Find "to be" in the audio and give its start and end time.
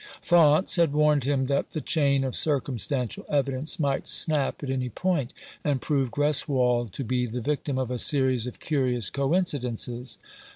6.93-7.25